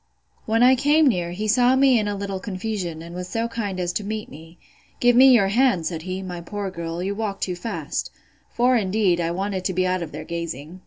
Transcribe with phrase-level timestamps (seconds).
[0.47, 3.79] When I came near, he saw me in a little confusion, and was so kind
[3.79, 4.57] as to meet me:
[4.99, 8.09] Give me your hand, said he, my poor girl; you walk too fast,
[8.51, 10.79] (for, indeed, I wanted to be out of their gazing).